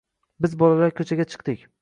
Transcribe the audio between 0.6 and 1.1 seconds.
bolalar